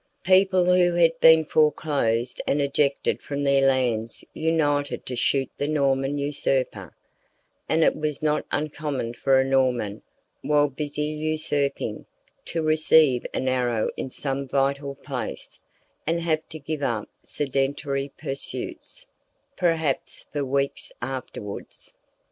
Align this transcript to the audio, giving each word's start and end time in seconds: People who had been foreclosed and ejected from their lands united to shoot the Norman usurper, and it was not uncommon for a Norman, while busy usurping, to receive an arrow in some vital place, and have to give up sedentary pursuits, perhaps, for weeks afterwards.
People 0.23 0.65
who 0.65 0.95
had 0.95 1.19
been 1.19 1.45
foreclosed 1.45 2.41
and 2.47 2.59
ejected 2.59 3.21
from 3.21 3.43
their 3.43 3.61
lands 3.67 4.23
united 4.33 5.05
to 5.05 5.15
shoot 5.15 5.47
the 5.57 5.67
Norman 5.67 6.17
usurper, 6.17 6.95
and 7.69 7.83
it 7.83 7.95
was 7.95 8.23
not 8.23 8.43
uncommon 8.51 9.13
for 9.13 9.39
a 9.39 9.45
Norman, 9.45 10.01
while 10.41 10.69
busy 10.69 11.03
usurping, 11.03 12.07
to 12.45 12.63
receive 12.63 13.27
an 13.31 13.47
arrow 13.47 13.91
in 13.95 14.09
some 14.09 14.47
vital 14.47 14.95
place, 14.95 15.61
and 16.07 16.21
have 16.21 16.49
to 16.49 16.57
give 16.57 16.81
up 16.81 17.07
sedentary 17.23 18.11
pursuits, 18.17 19.05
perhaps, 19.55 20.25
for 20.33 20.43
weeks 20.43 20.91
afterwards. 21.03 21.93